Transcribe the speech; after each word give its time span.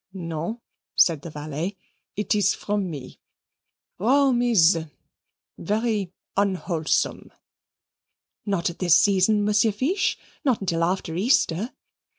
"No," 0.13 0.61
said 0.95 1.21
the 1.21 1.29
valet; 1.29 1.77
"it 2.15 2.33
is 2.33 2.55
from 2.55 2.89
me. 2.89 3.19
Rome 3.99 4.41
is 4.41 4.79
very 5.59 6.11
unwholesome." 6.35 7.31
"Not 8.43 8.71
at 8.71 8.79
this 8.79 8.99
season, 8.99 9.45
Monsieur 9.45 9.71
Fiche 9.71 10.17
not 10.43 10.65
till 10.67 10.83
after 10.83 11.13
Easter." 11.15 11.71